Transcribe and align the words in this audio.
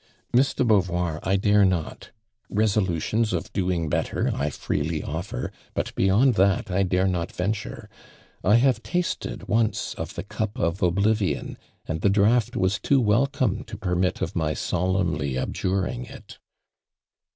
"Miss 0.33 0.55
de 0.55 0.63
Beauvoir, 0.65 1.19
I 1.21 1.35
dare 1.35 1.63
not. 1.63 2.09
Resolu 2.51 2.99
tions 2.99 3.33
of 3.33 3.53
doing 3.53 3.87
better, 3.87 4.31
I 4.33 4.49
freely 4.49 5.03
oflier, 5.03 5.51
but, 5.75 5.93
boyond 5.93 6.33
tliat, 6.37 6.71
I 6.71 6.81
dare 6.81 7.05
not 7.05 7.31
venture. 7.31 7.87
I 8.43 8.55
have 8.55 8.81
tasted 8.81 9.47
once 9.47 9.93
of 9.93 10.15
the 10.15 10.23
cup 10.23 10.57
of 10.57 10.81
oblivion 10.81 11.55
and 11.87 12.01
the 12.01 12.09
Iraught 12.09 12.55
was 12.55 12.79
too 12.79 12.99
welcome 12.99 13.63
to 13.65 13.77
permit 13.77 14.23
of 14.23 14.35
my 14.35 14.53
>olemnly 14.53 15.39
abjuring 15.39 16.05
it." 16.05 16.39